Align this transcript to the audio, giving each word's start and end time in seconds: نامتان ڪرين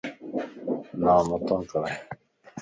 نامتان 1.03 1.61
ڪرين 1.71 1.97